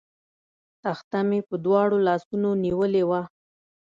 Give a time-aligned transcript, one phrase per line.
[0.83, 3.21] تخته مې په دواړو لاسونو نیولې وه.